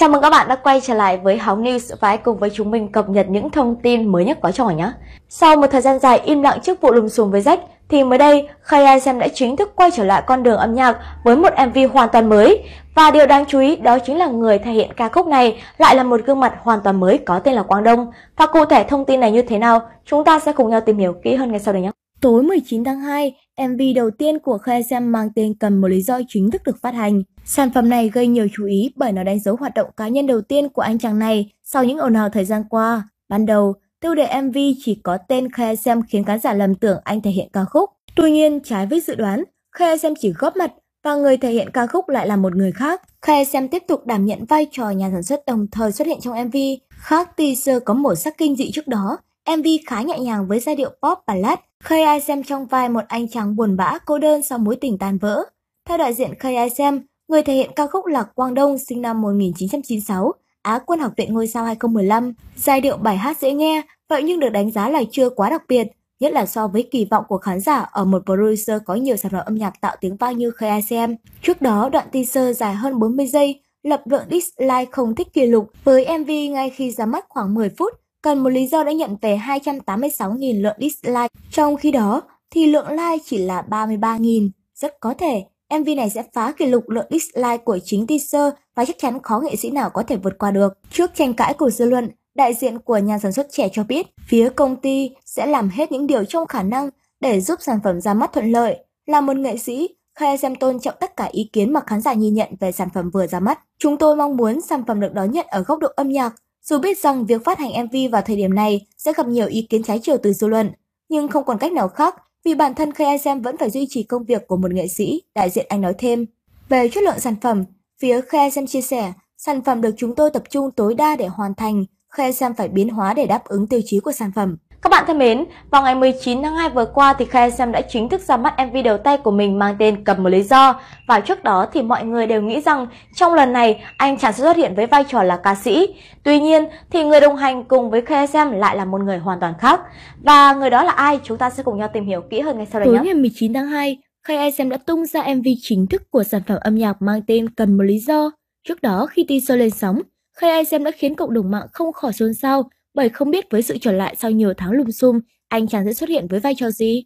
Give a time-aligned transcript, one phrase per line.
[0.00, 2.50] Chào mừng các bạn đã quay trở lại với Hóng News và hãy cùng với
[2.54, 4.92] chúng mình cập nhật những thông tin mới nhất có trong ngày nhé.
[5.28, 8.18] Sau một thời gian dài im lặng trước vụ lùm xùm với Jack, thì mới
[8.18, 11.52] đây Khay Sem đã chính thức quay trở lại con đường âm nhạc với một
[11.68, 12.62] MV hoàn toàn mới.
[12.94, 15.96] Và điều đáng chú ý đó chính là người thể hiện ca khúc này lại
[15.96, 18.12] là một gương mặt hoàn toàn mới có tên là Quang Đông.
[18.36, 20.98] Và cụ thể thông tin này như thế nào, chúng ta sẽ cùng nhau tìm
[20.98, 21.90] hiểu kỹ hơn ngay sau đây nhé.
[22.20, 26.20] Tối 19 tháng 2, MV đầu tiên của KSM mang tên Cần một lý do
[26.28, 27.22] chính thức được phát hành.
[27.44, 30.26] Sản phẩm này gây nhiều chú ý bởi nó đánh dấu hoạt động cá nhân
[30.26, 33.08] đầu tiên của anh chàng này sau những ồn ào thời gian qua.
[33.28, 37.20] Ban đầu, tiêu đề MV chỉ có tên KSM khiến khán giả lầm tưởng anh
[37.20, 37.90] thể hiện ca khúc.
[38.16, 39.44] Tuy nhiên, trái với dự đoán,
[39.78, 40.72] KSM chỉ góp mặt
[41.04, 43.02] và người thể hiện ca khúc lại là một người khác.
[43.20, 46.44] KSM tiếp tục đảm nhận vai trò nhà sản xuất đồng thời xuất hiện trong
[46.44, 46.56] MV.
[46.90, 49.18] Khác teaser có màu sắc kinh dị trước đó,
[49.56, 51.58] MV khá nhẹ nhàng với giai điệu pop ballad
[51.88, 55.42] Isem trong vai một anh chàng buồn bã, cô đơn sau mối tình tan vỡ.
[55.88, 60.32] Theo đại diện KISM, người thể hiện ca khúc là Quang Đông sinh năm 1996,
[60.62, 62.32] Á quân học viện ngôi sao 2015.
[62.56, 65.62] Giai điệu bài hát dễ nghe, vậy nhưng được đánh giá là chưa quá đặc
[65.68, 65.86] biệt,
[66.20, 69.32] nhất là so với kỳ vọng của khán giả ở một producer có nhiều sản
[69.32, 71.14] phẩm âm nhạc tạo tiếng vang như KISM.
[71.42, 75.70] Trước đó, đoạn teaser dài hơn 40 giây, lập lượng dislike không thích kỷ lục
[75.84, 79.16] với MV ngay khi ra mắt khoảng 10 phút cần một lý do đã nhận
[79.22, 81.28] về 286.000 lượng dislike.
[81.50, 84.50] Trong khi đó, thì lượng like chỉ là 33.000.
[84.74, 85.44] Rất có thể,
[85.78, 89.40] MV này sẽ phá kỷ lục lượng dislike của chính teaser và chắc chắn khó
[89.40, 90.72] nghệ sĩ nào có thể vượt qua được.
[90.90, 94.06] Trước tranh cãi của dư luận, đại diện của nhà sản xuất trẻ cho biết
[94.28, 98.00] phía công ty sẽ làm hết những điều trong khả năng để giúp sản phẩm
[98.00, 98.84] ra mắt thuận lợi.
[99.06, 102.34] Là một nghệ sĩ, KSM tôn trọng tất cả ý kiến mà khán giả nhìn
[102.34, 103.58] nhận về sản phẩm vừa ra mắt.
[103.78, 106.78] Chúng tôi mong muốn sản phẩm được đón nhận ở góc độ âm nhạc, dù
[106.78, 109.82] biết rằng việc phát hành MV vào thời điểm này sẽ gặp nhiều ý kiến
[109.82, 110.70] trái chiều từ dư luận,
[111.08, 114.24] nhưng không còn cách nào khác vì bản thân KSM vẫn phải duy trì công
[114.24, 116.26] việc của một nghệ sĩ, đại diện anh nói thêm.
[116.68, 117.64] Về chất lượng sản phẩm,
[118.00, 121.54] phía KSM chia sẻ, sản phẩm được chúng tôi tập trung tối đa để hoàn
[121.54, 121.84] thành,
[122.16, 124.56] KSM phải biến hóa để đáp ứng tiêu chí của sản phẩm.
[124.82, 128.08] Các bạn thân mến, vào ngày 19 tháng 2 vừa qua thì KSM đã chính
[128.08, 130.80] thức ra mắt MV đầu tay của mình mang tên Cầm một lý do.
[131.06, 134.42] Và trước đó thì mọi người đều nghĩ rằng trong lần này anh chàng sẽ
[134.42, 135.94] xuất hiện với vai trò là ca sĩ.
[136.22, 139.54] Tuy nhiên thì người đồng hành cùng với KSM lại là một người hoàn toàn
[139.58, 139.80] khác.
[140.22, 141.20] Và người đó là ai?
[141.24, 143.00] Chúng ta sẽ cùng nhau tìm hiểu kỹ hơn ngay sau đây Tối nhé.
[143.04, 146.74] ngày 19 tháng 2, KSM đã tung ra MV chính thức của sản phẩm âm
[146.74, 148.30] nhạc mang tên Cần một lý do.
[148.68, 150.00] Trước đó khi teaser lên sóng,
[150.36, 152.62] KSM đã khiến cộng đồng mạng không khỏi xôn xao
[152.94, 155.92] bởi không biết với sự trở lại sau nhiều tháng lùm xùm, anh chàng sẽ
[155.92, 157.04] xuất hiện với vai trò gì.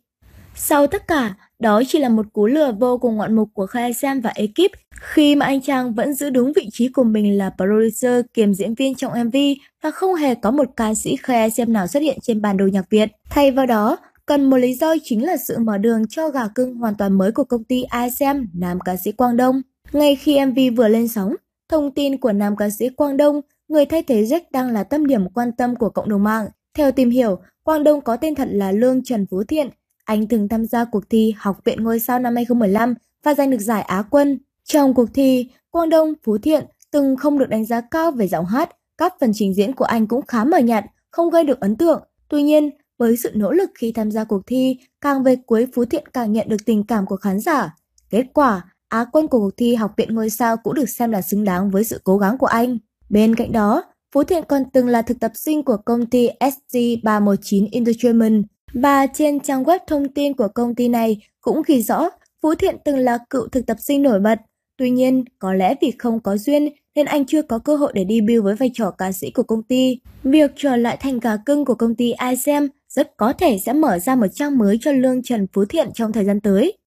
[0.54, 3.92] Sau tất cả, đó chỉ là một cú lừa vô cùng ngoạn mục của Khai
[3.94, 7.50] Sam và ekip khi mà anh chàng vẫn giữ đúng vị trí của mình là
[7.56, 9.36] producer kiêm diễn viên trong MV
[9.82, 12.66] và không hề có một ca sĩ Khai Sam nào xuất hiện trên bản đồ
[12.66, 13.08] nhạc Việt.
[13.30, 13.96] Thay vào đó,
[14.26, 17.32] cần một lý do chính là sự mở đường cho gà cưng hoàn toàn mới
[17.32, 19.62] của công ty ASM, nam ca sĩ Quang Đông.
[19.92, 21.34] Ngay khi MV vừa lên sóng,
[21.68, 23.40] thông tin của nam ca sĩ Quang Đông
[23.74, 26.48] người thay thế Jack đang là tâm điểm quan tâm của cộng đồng mạng.
[26.76, 29.68] Theo tìm hiểu, Quang Đông có tên thật là Lương Trần Phú Thiện.
[30.04, 33.58] Anh từng tham gia cuộc thi Học viện Ngôi sao năm 2015 và giành được
[33.58, 34.38] giải Á quân.
[34.64, 38.46] Trong cuộc thi, Quang Đông Phú Thiện từng không được đánh giá cao về giọng
[38.46, 41.76] hát, các phần trình diễn của anh cũng khá mờ nhạt, không gây được ấn
[41.76, 42.02] tượng.
[42.28, 45.84] Tuy nhiên, với sự nỗ lực khi tham gia cuộc thi, càng về cuối Phú
[45.84, 47.74] Thiện càng nhận được tình cảm của khán giả.
[48.10, 51.22] Kết quả, Á quân của cuộc thi Học viện Ngôi sao cũng được xem là
[51.22, 52.78] xứng đáng với sự cố gắng của anh.
[53.14, 53.82] Bên cạnh đó,
[54.14, 59.40] Phú Thiện còn từng là thực tập sinh của công ty SG319 Entertainment và trên
[59.40, 62.10] trang web thông tin của công ty này cũng ghi rõ
[62.42, 64.38] Phú Thiện từng là cựu thực tập sinh nổi bật.
[64.76, 68.06] Tuy nhiên, có lẽ vì không có duyên nên anh chưa có cơ hội để
[68.08, 69.98] debut với vai trò ca sĩ của công ty.
[70.22, 73.98] Việc trở lại thành gà cưng của công ty ISM rất có thể sẽ mở
[73.98, 76.78] ra một trang mới cho Lương Trần Phú Thiện trong thời gian tới.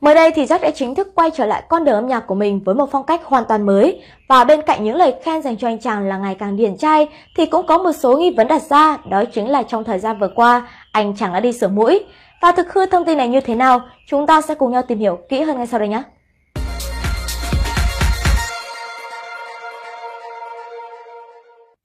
[0.00, 2.34] Mới đây thì Jack đã chính thức quay trở lại con đường âm nhạc của
[2.34, 4.02] mình với một phong cách hoàn toàn mới.
[4.28, 7.08] Và bên cạnh những lời khen dành cho anh chàng là ngày càng điển trai
[7.36, 10.20] thì cũng có một số nghi vấn đặt ra, đó chính là trong thời gian
[10.20, 12.00] vừa qua anh chàng đã đi sửa mũi.
[12.42, 14.98] Và thực hư thông tin này như thế nào, chúng ta sẽ cùng nhau tìm
[14.98, 16.02] hiểu kỹ hơn ngay sau đây nhé.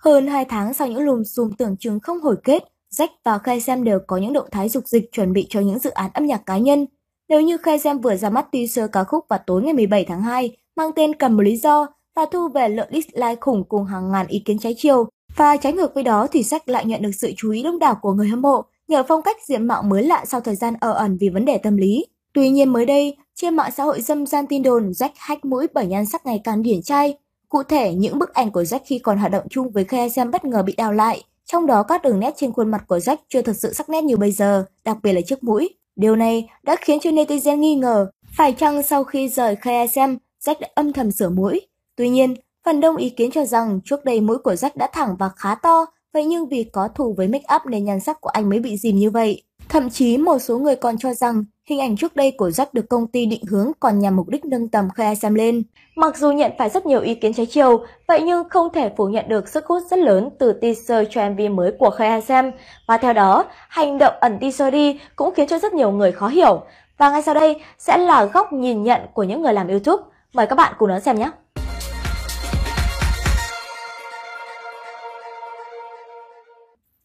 [0.04, 2.64] Hơn 2 tháng sau những lùm xùm tưởng chừng không hồi kết,
[2.98, 5.80] Jack và Khai Sam đều có những động thái dục dịch chuẩn bị cho những
[5.80, 6.86] dự án âm nhạc cá nhân.
[7.30, 10.22] Nếu như Khai Xem vừa ra mắt teaser ca khúc vào tối ngày 17 tháng
[10.22, 14.12] 2, mang tên Cầm một lý do và thu về lượng dislike khủng cùng hàng
[14.12, 17.12] ngàn ý kiến trái chiều, và trái ngược với đó thì sách lại nhận được
[17.20, 20.04] sự chú ý đông đảo của người hâm mộ nhờ phong cách diện mạo mới
[20.04, 22.06] lạ sau thời gian ở ẩn vì vấn đề tâm lý.
[22.34, 25.68] Tuy nhiên mới đây, trên mạng xã hội dâm gian tin đồn Jack hách mũi
[25.74, 27.18] bởi nhan sắc ngày càng điển trai.
[27.50, 30.46] Cụ thể, những bức ảnh của Jack khi còn hoạt động chung với KSM bất
[30.46, 33.42] ngờ bị đào lại, trong đó các đường nét trên khuôn mặt của Jack chưa
[33.42, 35.70] thực sự sắc nét như bây giờ, đặc biệt là chiếc mũi.
[35.96, 38.08] Điều này đã khiến cho netizen nghi ngờ
[38.38, 40.16] phải chăng sau khi rời KSM,
[40.46, 41.62] Jack đã âm thầm sửa mũi.
[41.96, 45.16] Tuy nhiên, Phần đông ý kiến cho rằng trước đây mũi của Jack đã thẳng
[45.20, 48.30] và khá to, vậy nhưng vì có thù với make up nên nhan sắc của
[48.30, 49.44] anh mới bị dìm như vậy.
[49.70, 52.90] Thậm chí một số người còn cho rằng hình ảnh trước đây của Jack được
[52.90, 55.64] công ty định hướng còn nhằm mục đích nâng tầm Khai Sam lên.
[55.96, 59.08] Mặc dù nhận phải rất nhiều ý kiến trái chiều, vậy nhưng không thể phủ
[59.08, 62.52] nhận được sức hút rất lớn từ teaser cho MV mới của Khai Sam.
[62.88, 66.28] Và theo đó, hành động ẩn teaser đi cũng khiến cho rất nhiều người khó
[66.28, 66.62] hiểu.
[66.98, 70.04] Và ngay sau đây sẽ là góc nhìn nhận của những người làm YouTube.
[70.34, 71.32] Mời các bạn cùng đón xem nhé!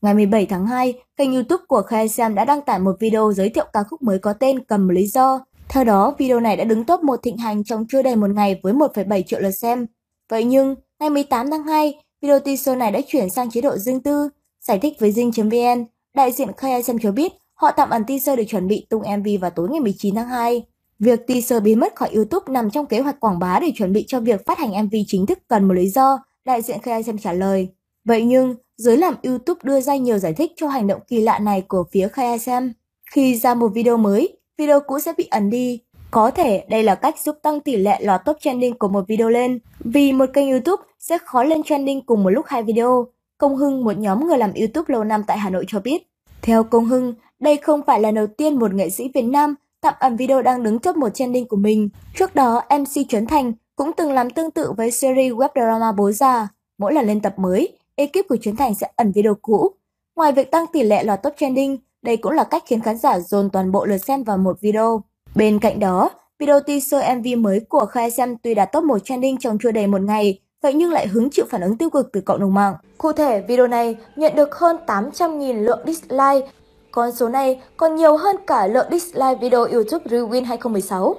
[0.02, 3.48] Ngày 17 tháng 2, kênh YouTube của Khai Sam đã đăng tải một video giới
[3.48, 5.44] thiệu ca khúc mới có tên Cầm lý do.
[5.68, 8.60] Theo đó, video này đã đứng top một thịnh hành trong chưa đầy một ngày
[8.62, 9.86] với 1,7 triệu lượt xem.
[10.30, 14.02] Vậy nhưng, ngày 18 tháng 2, video teaser này đã chuyển sang chế độ riêng
[14.02, 14.28] tư.
[14.60, 18.44] Giải thích với Zing.vn, đại diện Khai Sam cho biết họ tạm ẩn teaser để
[18.44, 20.66] chuẩn bị tung MV vào tối ngày 19 tháng 2.
[20.98, 24.04] Việc teaser biến mất khỏi YouTube nằm trong kế hoạch quảng bá để chuẩn bị
[24.08, 27.18] cho việc phát hành MV chính thức cần một lý do, đại diện Khai Sam
[27.18, 27.68] trả lời.
[28.10, 31.38] Vậy nhưng, giới làm YouTube đưa ra nhiều giải thích cho hành động kỳ lạ
[31.38, 32.68] này của phía KSM.
[33.10, 35.80] Khi ra một video mới, video cũ sẽ bị ẩn đi.
[36.10, 39.28] Có thể đây là cách giúp tăng tỷ lệ lọt top trending của một video
[39.28, 43.06] lên, vì một kênh YouTube sẽ khó lên trending cùng một lúc hai video.
[43.38, 46.02] Công Hưng, một nhóm người làm YouTube lâu năm tại Hà Nội cho biết.
[46.42, 49.94] Theo Công Hưng, đây không phải là đầu tiên một nghệ sĩ Việt Nam tạm
[49.98, 51.88] ẩn video đang đứng top một trending của mình.
[52.14, 56.12] Trước đó, MC Trấn Thành cũng từng làm tương tự với series web drama Bố
[56.12, 56.48] Già.
[56.78, 59.70] Mỗi lần lên tập mới, ekip của Trấn Thành sẽ ẩn video cũ.
[60.16, 63.18] Ngoài việc tăng tỷ lệ lọt top trending, đây cũng là cách khiến khán giả
[63.18, 65.02] dồn toàn bộ lượt xem vào một video.
[65.34, 69.38] Bên cạnh đó, video teaser MV mới của Khai Xem tuy đạt top 1 trending
[69.38, 72.20] trong chưa đầy một ngày, vậy nhưng lại hứng chịu phản ứng tiêu cực từ
[72.20, 72.74] cộng đồng mạng.
[72.98, 76.48] Cụ thể, video này nhận được hơn 800.000 lượng dislike,
[76.90, 81.16] con số này còn nhiều hơn cả lượng dislike video YouTube Rewind 2016.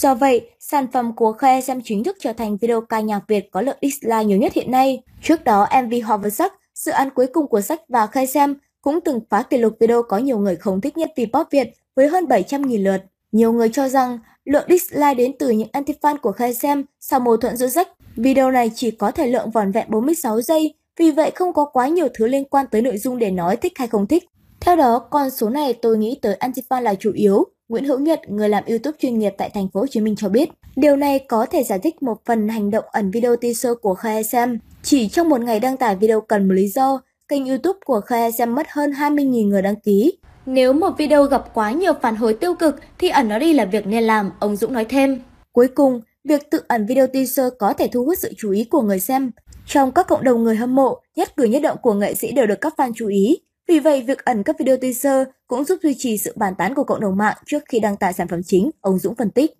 [0.00, 3.60] Do vậy, sản phẩm của KSM chính thức trở thành video ca nhạc Việt có
[3.60, 5.02] lượng dislike nhiều nhất hiện nay.
[5.22, 8.52] Trước đó, MV Hover với Sắc, dự án cuối cùng của Sách và KSM
[8.82, 11.70] cũng từng phá kỷ lục video có nhiều người không thích nhất vì pop Việt
[11.96, 13.02] với hơn 700.000 lượt.
[13.32, 17.56] Nhiều người cho rằng lượng dislike đến từ những anti-fan của KSM sau mâu thuẫn
[17.56, 17.84] giữa Jack.
[18.16, 21.88] Video này chỉ có thể lượng vỏn vẹn 46 giây, vì vậy không có quá
[21.88, 24.24] nhiều thứ liên quan tới nội dung để nói thích hay không thích.
[24.60, 28.20] Theo đó, con số này tôi nghĩ tới anti-fan là chủ yếu, Nguyễn Hữu Nhật,
[28.28, 31.18] người làm YouTube chuyên nghiệp tại thành phố Hồ Chí Minh cho biết, điều này
[31.18, 34.56] có thể giải thích một phần hành động ẩn video teaser của KSM.
[34.82, 38.54] Chỉ trong một ngày đăng tải video cần một lý do, kênh YouTube của KSM
[38.54, 40.18] mất hơn 20.000 người đăng ký.
[40.46, 43.64] Nếu một video gặp quá nhiều phản hồi tiêu cực thì ẩn nó đi là
[43.64, 45.22] việc nên làm, ông Dũng nói thêm.
[45.52, 48.82] Cuối cùng, việc tự ẩn video teaser có thể thu hút sự chú ý của
[48.82, 49.30] người xem.
[49.66, 52.46] Trong các cộng đồng người hâm mộ, nhất cử nhất động của nghệ sĩ đều
[52.46, 53.36] được các fan chú ý.
[53.70, 56.84] Vì vậy, việc ẩn các video teaser cũng giúp duy trì sự bàn tán của
[56.84, 59.50] cộng đồng mạng trước khi đăng tải sản phẩm chính, ông Dũng phân tích.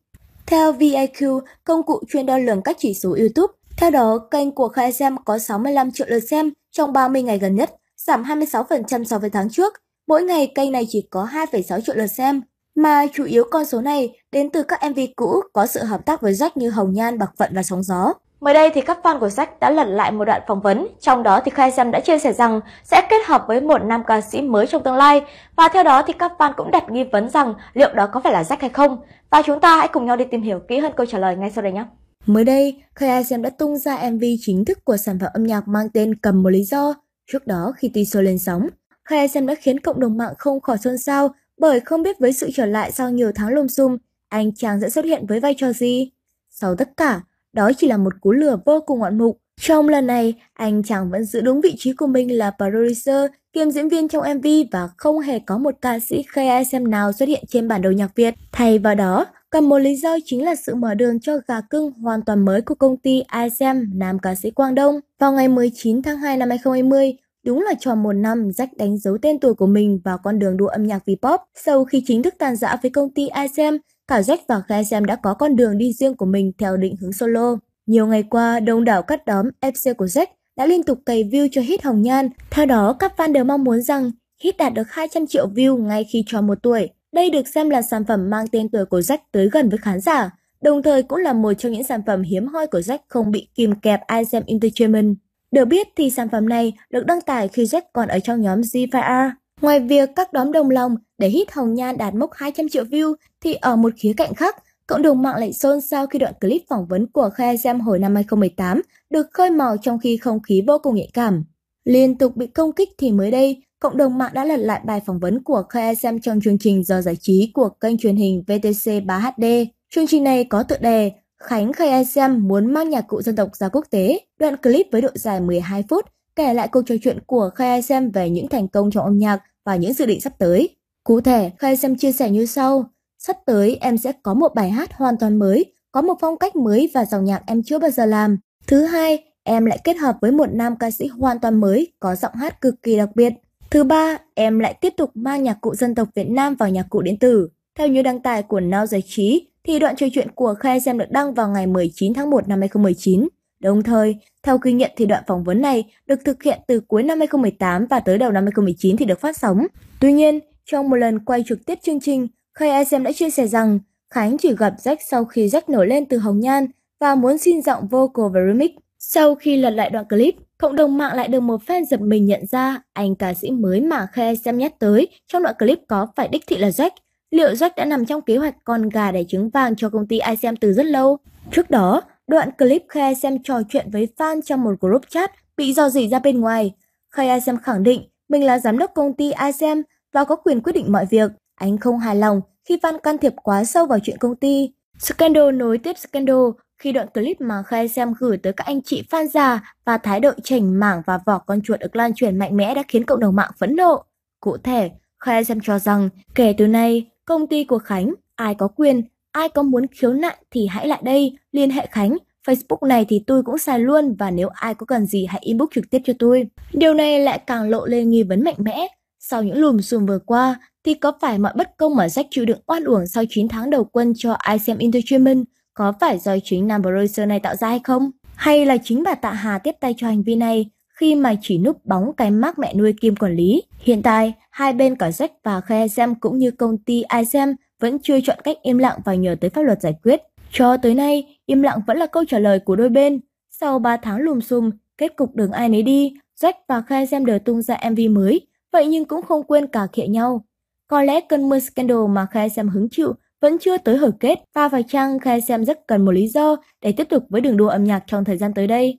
[0.46, 4.68] Theo VIQ, công cụ chuyên đo lường các chỉ số YouTube, theo đó, kênh của
[4.68, 9.18] Khai Xem có 65 triệu lượt xem trong 30 ngày gần nhất, giảm 26% so
[9.18, 9.74] với tháng trước.
[10.06, 12.42] Mỗi ngày kênh này chỉ có 2,6 triệu lượt xem,
[12.74, 16.20] mà chủ yếu con số này đến từ các MV cũ có sự hợp tác
[16.20, 18.12] với Jack như Hồng Nhan, Bạc Vận và Sóng Gió.
[18.40, 21.22] Mới đây thì các fan của Jack đã lật lại một đoạn phỏng vấn, trong
[21.22, 24.20] đó thì Khai Sam đã chia sẻ rằng sẽ kết hợp với một nam ca
[24.20, 25.22] sĩ mới trong tương lai
[25.56, 28.32] và theo đó thì các fan cũng đặt nghi vấn rằng liệu đó có phải
[28.32, 28.98] là Jack hay không.
[29.31, 31.50] Và chúng ta hãy cùng nhau đi tìm hiểu kỹ hơn câu trả lời ngay
[31.50, 31.84] sau đây nhé.
[32.26, 35.69] Mới đây, Khai Sam đã tung ra MV chính thức của sản phẩm âm nhạc
[35.69, 36.94] mang tên Cầm một lý do.
[37.32, 38.69] Trước đó khi teaser lên sóng,
[39.05, 41.29] Khai Sam đã khiến cộng đồng mạng không khỏi xôn xao
[41.60, 43.96] bởi không biết với sự trở lại sau nhiều tháng lùm xùm,
[44.29, 46.10] anh chàng sẽ xuất hiện với vai trò gì.
[46.50, 47.20] Sau tất cả,
[47.52, 49.38] đó chỉ là một cú lừa vô cùng ngoạn mục.
[49.60, 53.70] Trong lần này, anh chàng vẫn giữ đúng vị trí của mình là producer kiêm
[53.70, 57.44] diễn viên trong MV và không hề có một ca sĩ KSM nào xuất hiện
[57.48, 58.34] trên bản đồ nhạc Việt.
[58.52, 61.92] Thay vào đó, còn một lý do chính là sự mở đường cho gà cưng
[61.92, 65.00] hoàn toàn mới của công ty ISM nam ca sĩ Quang Đông.
[65.19, 69.19] Vào ngày 19 tháng 2 năm 2020, đúng là tròn một năm Jack đánh dấu
[69.22, 71.38] tên tuổi của mình vào con đường đua âm nhạc V-pop.
[71.54, 73.76] Sau khi chính thức tàn giã với công ty ISM,
[74.10, 77.12] cả Jack và KSM đã có con đường đi riêng của mình theo định hướng
[77.12, 77.56] solo.
[77.86, 80.26] Nhiều ngày qua, đông đảo cắt đóm FC của Jack
[80.56, 82.29] đã liên tục cày view cho hit Hồng Nhan.
[82.50, 84.10] Theo đó, các fan đều mong muốn rằng
[84.43, 86.88] hit đạt được 200 triệu view ngay khi tròn một tuổi.
[87.12, 90.00] Đây được xem là sản phẩm mang tên tuổi của Jack tới gần với khán
[90.00, 90.31] giả,
[90.62, 93.48] đồng thời cũng là một trong những sản phẩm hiếm hoi của Jack không bị
[93.55, 95.17] kìm kẹp ISM Entertainment.
[95.52, 98.60] Được biết thì sản phẩm này được đăng tải khi Jack còn ở trong nhóm
[98.60, 99.31] Z5R.
[99.60, 103.14] Ngoài việc các đóm đồng lòng để hit Hồng Nhan đạt mốc 200 triệu view,
[103.40, 106.62] thì ở một khía cạnh khác, cộng đồng mạng lại xôn xao khi đoạn clip
[106.69, 110.62] phỏng vấn của Kha Xem hồi năm 2018 được khơi mào trong khi không khí
[110.67, 111.44] vô cùng nhạy cảm.
[111.84, 115.00] Liên tục bị công kích thì mới đây, cộng đồng mạng đã lật lại bài
[115.06, 118.43] phỏng vấn của Kha Xem trong chương trình giờ giải trí của kênh truyền hình
[118.46, 119.67] VTC 3HD.
[119.94, 121.12] Chương trình này có tựa đề
[121.43, 124.20] Khánh KSM muốn mang nhạc cụ dân tộc ra quốc tế.
[124.38, 126.05] Đoạn clip với độ dài 12 phút
[126.36, 129.76] kể lại cuộc trò chuyện của KSM về những thành công trong âm nhạc và
[129.76, 130.76] những dự định sắp tới.
[131.05, 132.90] Cụ thể, KSM chia sẻ như sau.
[133.19, 136.56] Sắp tới em sẽ có một bài hát hoàn toàn mới, có một phong cách
[136.56, 138.36] mới và dòng nhạc em chưa bao giờ làm.
[138.67, 142.14] Thứ hai, em lại kết hợp với một nam ca sĩ hoàn toàn mới, có
[142.14, 143.32] giọng hát cực kỳ đặc biệt.
[143.70, 146.86] Thứ ba, em lại tiếp tục mang nhạc cụ dân tộc Việt Nam vào nhạc
[146.90, 147.48] cụ điện tử.
[147.79, 150.98] Theo như đăng tải của Now Giải Trí, thì đoạn trò chuyện của Khai Xem
[150.98, 153.29] được đăng vào ngày 19 tháng 1 năm 2019.
[153.60, 157.02] Đồng thời, theo ghi nhận thì đoạn phỏng vấn này được thực hiện từ cuối
[157.02, 159.67] năm 2018 và tới đầu năm 2019 thì được phát sóng.
[160.00, 163.46] Tuy nhiên, trong một lần quay trực tiếp chương trình, Khai SM đã chia sẻ
[163.46, 163.79] rằng
[164.14, 166.67] Khánh chỉ gặp Jack sau khi Jack nổi lên từ Hồng Nhan
[167.00, 168.70] và muốn xin giọng vocal và remix.
[168.98, 172.26] Sau khi lật lại đoạn clip, cộng đồng mạng lại được một fan giật mình
[172.26, 176.06] nhận ra anh ca sĩ mới mà Khai SM nhắc tới trong đoạn clip có
[176.17, 176.90] phải đích thị là Jack.
[177.31, 180.19] Liệu Jack đã nằm trong kế hoạch con gà đẻ trứng vàng cho công ty
[180.19, 181.19] ICM từ rất lâu?
[181.50, 185.72] Trước đó, đoạn clip Khai xem trò chuyện với fan trong một group chat bị
[185.72, 186.75] dò dỉ ra bên ngoài.
[187.10, 189.82] Khai xem khẳng định mình là giám đốc công ty Xem
[190.13, 191.31] và có quyền quyết định mọi việc.
[191.55, 194.72] Anh không hài lòng khi fan can thiệp quá sâu vào chuyện công ty.
[194.99, 196.37] Scandal nối tiếp scandal
[196.79, 200.20] khi đoạn clip mà Khai xem gửi tới các anh chị fan già và thái
[200.20, 203.20] độ chảnh mảng và vỏ con chuột được lan truyền mạnh mẽ đã khiến cộng
[203.20, 204.05] đồng mạng phẫn nộ.
[204.41, 208.69] Cụ thể, Khai xem cho rằng kể từ nay, công ty của Khánh, ai có
[208.69, 212.17] quyền, ai có muốn khiếu nại thì hãy lại đây, liên hệ Khánh.
[212.46, 215.69] Facebook này thì tôi cũng xài luôn và nếu ai có cần gì hãy inbox
[215.75, 216.46] trực tiếp cho tôi.
[216.72, 218.87] Điều này lại càng lộ lên nghi vấn mạnh mẽ.
[219.19, 222.44] Sau những lùm xùm vừa qua, thì có phải mọi bất công mà Jack chịu
[222.44, 225.44] đựng oan uổng sau 9 tháng đầu quân cho ICM Entertainment
[225.75, 228.10] có phải do chính nam producer này tạo ra hay không?
[228.34, 230.70] Hay là chính bà Tạ Hà tiếp tay cho hành vi này
[231.01, 233.63] khi mà chỉ núp bóng cái mác mẹ nuôi Kim quản lý?
[233.81, 238.20] Hiện tại, hai bên cả Jack và KSM cũng như công ty ICM vẫn chưa
[238.20, 240.20] chọn cách im lặng và nhờ tới pháp luật giải quyết.
[240.53, 243.20] Cho tới nay, im lặng vẫn là câu trả lời của đôi bên.
[243.51, 247.39] Sau 3 tháng lùm xùm, kết cục đường ai nấy đi, Jack và KSM đều
[247.39, 248.41] tung ra MV mới,
[248.72, 250.44] vậy nhưng cũng không quên cả khịa nhau.
[250.89, 254.39] Có lẽ cơn mưa scandal mà Khai Xem hứng chịu vẫn chưa tới hồi kết
[254.55, 257.56] và phải chăng Khai Xem rất cần một lý do để tiếp tục với đường
[257.56, 258.99] đua âm nhạc trong thời gian tới đây.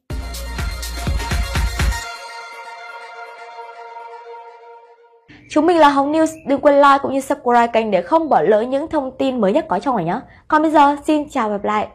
[5.53, 8.41] Chúng mình là Hồng News, đừng quên like cũng như subscribe kênh để không bỏ
[8.41, 10.19] lỡ những thông tin mới nhất có trong này nhé.
[10.47, 11.87] Còn bây giờ, xin chào và hẹn gặp lại.